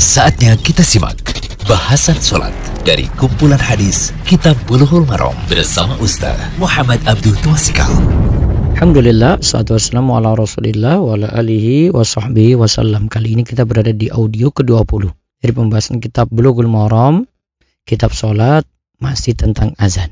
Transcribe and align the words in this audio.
Saatnya 0.00 0.56
kita 0.56 0.80
simak 0.80 1.20
bahasan 1.68 2.16
sholat 2.16 2.56
dari 2.88 3.04
kumpulan 3.20 3.60
hadis 3.60 4.16
Kitab 4.24 4.56
Bulughul 4.64 5.04
Maram 5.04 5.36
bersama 5.44 5.92
Ustaz 6.00 6.40
Muhammad 6.56 7.04
Abdul 7.04 7.36
Twasikal. 7.44 7.92
Alhamdulillah, 8.80 9.44
salatu 9.44 9.76
wassalamu 9.76 10.16
ala 10.16 10.32
rasulillah 10.32 11.04
wa 11.04 11.20
ala 11.20 11.28
alihi 11.36 11.92
wa 11.92 12.00
sahbihi 12.00 12.56
wasallam. 12.56 13.12
Kali 13.12 13.36
ini 13.36 13.44
kita 13.44 13.68
berada 13.68 13.92
di 13.92 14.08
audio 14.08 14.48
ke-20 14.48 15.12
dari 15.36 15.52
pembahasan 15.52 16.00
kitab 16.00 16.32
Bulughul 16.32 16.72
Maram, 16.72 17.28
kitab 17.84 18.16
sholat, 18.16 18.64
masih 19.04 19.36
tentang 19.36 19.76
azan. 19.76 20.08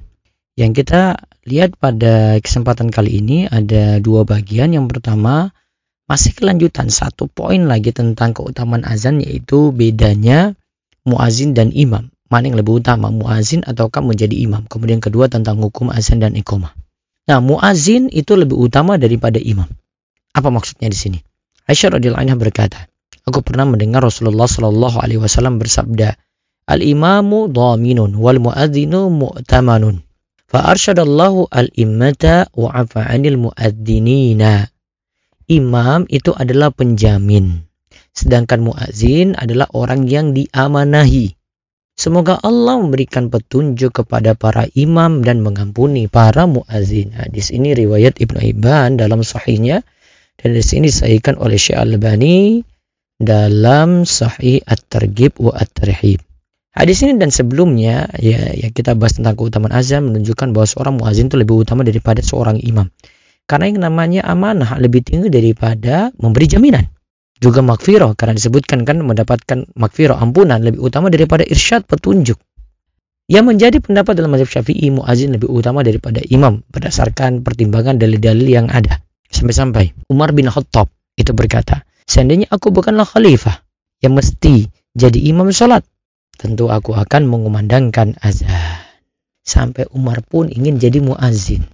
Yang 0.53 0.85
kita 0.85 1.17
lihat 1.49 1.81
pada 1.81 2.37
kesempatan 2.45 2.93
kali 2.93 3.25
ini 3.25 3.49
ada 3.49 4.05
dua 4.05 4.29
bagian. 4.29 4.69
Yang 4.69 5.01
pertama, 5.01 5.57
masih 6.09 6.33
kelanjutan 6.33 6.89
satu 6.89 7.29
poin 7.29 7.69
lagi 7.69 7.93
tentang 7.93 8.33
keutamaan 8.33 8.83
azan 8.89 9.21
yaitu 9.21 9.71
bedanya 9.77 10.57
muazin 11.05 11.53
dan 11.53 11.69
imam. 11.71 12.09
Mana 12.29 12.49
yang 12.53 12.61
lebih 12.61 12.81
utama, 12.85 13.09
muazin 13.09 13.65
ataukah 13.65 14.05
menjadi 14.05 14.37
imam? 14.37 14.69
Kemudian 14.69 15.01
kedua 15.01 15.33
tentang 15.33 15.61
hukum 15.65 15.89
azan 15.89 16.21
dan 16.21 16.37
iqamah. 16.37 16.77
Nah, 17.29 17.41
muazin 17.41 18.09
itu 18.13 18.37
lebih 18.37 18.57
utama 18.57 19.01
daripada 19.01 19.41
imam. 19.41 19.69
Apa 20.33 20.49
maksudnya 20.53 20.93
di 20.93 20.97
sini? 20.97 21.19
Aisyah 21.69 21.97
radhiyallahu 21.97 22.25
anha 22.25 22.37
berkata, 22.37 22.89
aku 23.25 23.45
pernah 23.45 23.69
mendengar 23.69 24.05
Rasulullah 24.05 24.49
shallallahu 24.49 25.01
alaihi 25.01 25.21
wasallam 25.21 25.61
bersabda, 25.61 26.17
"Al-imamu 26.69 27.49
dhaminun 27.53 28.17
wal 28.17 28.41
muadzinu 28.41 29.09
mu'tamanun." 29.13 30.05
Fa 30.49 30.73
arsyadallahu 30.73 31.53
al-immata 31.53 32.49
wa 32.57 32.73
afa 32.73 33.05
'anil 33.05 33.37
muadzinina 33.37 34.73
imam 35.49 36.05
itu 36.13 36.37
adalah 36.37 36.71
penjamin. 36.71 37.65
Sedangkan 38.13 38.63
muazin 38.63 39.35
adalah 39.35 39.67
orang 39.73 40.05
yang 40.07 40.37
diamanahi. 40.37 41.35
Semoga 41.99 42.39
Allah 42.39 42.79
memberikan 42.79 43.27
petunjuk 43.27 43.91
kepada 43.91 44.39
para 44.39 44.71
imam 44.79 45.27
dan 45.27 45.43
mengampuni 45.43 46.07
para 46.07 46.47
muazin. 46.47 47.11
Hadis 47.11 47.51
ini 47.51 47.75
riwayat 47.75 48.23
Ibnu 48.23 48.39
Hibban 48.39 48.95
dalam 48.95 49.27
sahihnya 49.27 49.83
dan 50.39 50.55
di 50.55 50.63
sini 50.63 50.87
disahihkan 50.87 51.35
oleh 51.43 51.59
Syekh 51.59 51.75
Al-Albani 51.75 52.63
dalam 53.19 54.07
Sahih 54.07 54.63
At-Targhib 54.63 55.43
wa 55.43 55.59
At-Tarhib. 55.59 56.23
Hadis 56.71 57.03
ini 57.03 57.19
dan 57.19 57.35
sebelumnya 57.35 58.07
ya 58.23 58.55
yang 58.55 58.71
kita 58.71 58.95
bahas 58.95 59.19
tentang 59.19 59.35
keutamaan 59.35 59.75
azan 59.75 60.07
menunjukkan 60.07 60.55
bahwa 60.55 60.71
seorang 60.71 60.95
muazin 61.03 61.27
itu 61.27 61.35
lebih 61.35 61.67
utama 61.67 61.83
daripada 61.83 62.23
seorang 62.23 62.63
imam. 62.63 62.87
Karena 63.49 63.73
yang 63.73 63.81
namanya 63.81 64.29
amanah 64.29 64.77
lebih 64.77 65.01
tinggi 65.09 65.33
daripada 65.33 66.13
memberi 66.21 66.45
jaminan. 66.45 66.85
Juga 67.41 67.65
makfiroh, 67.65 68.13
karena 68.13 68.37
disebutkan 68.37 68.85
kan 68.85 69.01
mendapatkan 69.01 69.73
makfiroh 69.73 70.21
ampunan 70.21 70.61
lebih 70.61 70.85
utama 70.85 71.09
daripada 71.09 71.49
irsyad 71.49 71.89
petunjuk. 71.89 72.37
Yang 73.25 73.45
menjadi 73.49 73.77
pendapat 73.81 74.21
dalam 74.21 74.37
mazhab 74.37 74.53
syafi'i 74.53 74.93
muazin 74.93 75.33
lebih 75.33 75.49
utama 75.49 75.81
daripada 75.81 76.21
imam 76.29 76.61
berdasarkan 76.69 77.41
pertimbangan 77.41 77.97
dalil-dalil 77.97 78.45
yang 78.45 78.69
ada. 78.69 79.01
Sampai-sampai 79.33 79.97
Umar 80.13 80.37
bin 80.37 80.49
Khattab 80.53 80.93
itu 81.17 81.33
berkata, 81.33 81.89
seandainya 82.05 82.53
aku 82.53 82.69
bukanlah 82.69 83.05
khalifah 83.05 83.65
yang 84.05 84.17
mesti 84.17 84.69
jadi 84.93 85.19
imam 85.31 85.49
sholat, 85.53 85.85
tentu 86.37 86.69
aku 86.69 86.97
akan 86.97 87.29
mengumandangkan 87.29 88.17
azan. 88.21 88.83
Sampai 89.45 89.89
Umar 89.97 90.21
pun 90.21 90.53
ingin 90.53 90.77
jadi 90.77 91.01
muazin. 91.01 91.65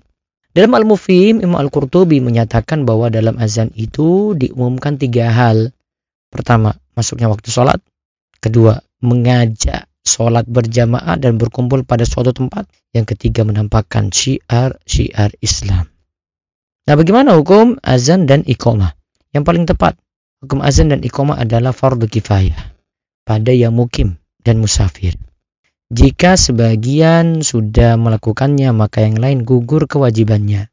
Dalam 0.55 0.71
Al-Mufim, 0.71 1.43
Imam 1.43 1.59
Al-Qurtubi 1.59 2.23
menyatakan 2.23 2.87
bahwa 2.87 3.11
dalam 3.11 3.35
azan 3.43 3.75
itu 3.75 4.39
diumumkan 4.39 4.95
tiga 4.95 5.35
hal. 5.35 5.75
Pertama, 6.31 6.79
masuknya 6.95 7.27
waktu 7.27 7.51
sholat. 7.51 7.83
Kedua, 8.39 8.79
mengajak 9.03 9.91
sholat 10.07 10.47
berjamaah 10.47 11.19
dan 11.19 11.43
berkumpul 11.43 11.83
pada 11.83 12.07
suatu 12.07 12.31
tempat. 12.31 12.71
Yang 12.95 13.19
ketiga, 13.19 13.43
menampakkan 13.43 14.15
syiar-syiar 14.15 15.35
Islam. 15.43 15.91
Nah, 16.87 16.95
bagaimana 16.95 17.35
hukum 17.35 17.83
azan 17.83 18.31
dan 18.31 18.47
iqamah? 18.47 18.95
Yang 19.35 19.45
paling 19.51 19.67
tepat, 19.67 19.99
hukum 20.39 20.63
azan 20.63 20.95
dan 20.95 21.03
iqamah 21.03 21.35
adalah 21.35 21.75
fardu 21.75 22.07
kifayah 22.07 22.79
pada 23.27 23.51
yang 23.51 23.75
mukim 23.75 24.23
dan 24.47 24.63
musafir. 24.63 25.19
Jika 25.95 26.35
sebagian 26.35 27.47
sudah 27.47 27.95
melakukannya, 27.95 28.75
maka 28.75 29.07
yang 29.07 29.15
lain 29.15 29.47
gugur 29.47 29.87
kewajibannya. 29.87 30.67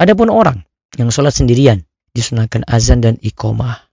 Adapun 0.00 0.32
orang 0.32 0.64
yang 0.96 1.12
sholat 1.12 1.36
sendirian, 1.36 1.84
disunahkan 2.16 2.64
azan 2.64 3.04
dan 3.04 3.20
iqomah. 3.20 3.84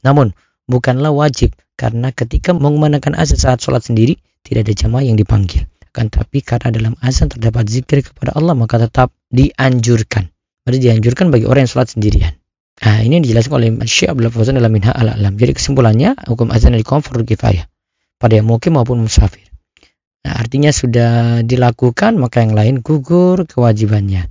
Namun, 0.00 0.32
bukanlah 0.64 1.12
wajib, 1.12 1.52
karena 1.76 2.16
ketika 2.16 2.56
mengumandangkan 2.56 3.12
azan 3.12 3.36
saat 3.36 3.60
sholat 3.60 3.84
sendiri, 3.84 4.16
tidak 4.40 4.64
ada 4.64 4.72
jamaah 4.72 5.04
yang 5.04 5.20
dipanggil. 5.20 5.68
Akan 5.92 6.08
tapi 6.08 6.40
karena 6.40 6.72
dalam 6.72 6.96
azan 7.04 7.28
terdapat 7.28 7.68
zikir 7.68 8.00
kepada 8.00 8.32
Allah, 8.40 8.56
maka 8.56 8.80
tetap 8.80 9.12
dianjurkan. 9.28 10.32
Berarti 10.64 10.80
dianjurkan 10.80 11.28
bagi 11.28 11.44
orang 11.44 11.68
yang 11.68 11.72
sholat 11.76 11.92
sendirian. 11.92 12.32
Nah, 12.80 13.04
ini 13.04 13.20
dijelaskan 13.20 13.52
oleh 13.52 13.68
Syekh 13.84 14.16
Abdul 14.16 14.32
Fauzan 14.32 14.56
dalam 14.56 14.72
Minha 14.72 14.96
al-Alam. 14.96 15.36
Jadi 15.36 15.60
kesimpulannya, 15.60 16.16
hukum 16.24 16.48
azan 16.56 16.72
dan 16.72 16.80
iqomah 16.80 17.04
fardu 17.04 17.28
kifayah 17.28 17.68
pada 18.16 18.32
yang 18.40 18.48
mukim 18.48 18.80
maupun 18.80 19.04
musafir. 19.04 19.44
Nah, 20.26 20.42
artinya 20.42 20.74
sudah 20.74 21.46
dilakukan 21.46 22.18
maka 22.18 22.42
yang 22.42 22.58
lain 22.58 22.82
gugur 22.82 23.46
kewajibannya. 23.46 24.26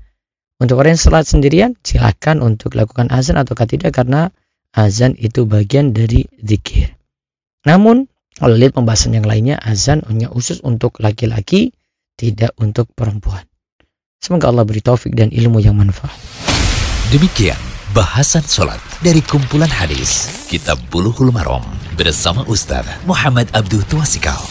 Untuk 0.59 0.75
orang 0.75 0.99
yang 0.99 1.03
sholat 1.07 1.23
sendirian 1.23 1.79
silakan 1.87 2.43
untuk 2.43 2.75
lakukan 2.75 3.07
azan 3.15 3.39
atau 3.39 3.55
tidak 3.63 3.95
karena 3.95 4.27
azan 4.75 5.15
itu 5.15 5.47
bagian 5.47 5.95
dari 5.95 6.27
zikir. 6.43 6.99
Namun 7.63 8.11
kalau 8.35 8.59
lihat 8.59 8.75
pembahasan 8.75 9.15
yang 9.15 9.23
lainnya 9.23 9.55
azan 9.55 10.03
hanya 10.11 10.27
khusus 10.27 10.59
untuk 10.67 10.99
laki-laki 10.99 11.71
tidak 12.19 12.51
untuk 12.59 12.91
perempuan. 12.91 13.47
Semoga 14.19 14.51
Allah 14.51 14.67
beri 14.67 14.83
taufik 14.83 15.15
dan 15.15 15.31
ilmu 15.31 15.63
yang 15.63 15.79
manfaat. 15.79 16.11
Demikian 17.15 17.59
bahasan 17.95 18.43
sholat 18.43 18.83
dari 18.99 19.23
kumpulan 19.23 19.71
hadis 19.71 20.43
Kitab 20.51 20.75
Buluhul 20.91 21.31
Marom 21.31 21.63
bersama 21.95 22.43
Ustaz 22.51 22.83
Muhammad 23.07 23.47
Abdul 23.55 23.87
Tuasikal. 23.87 24.43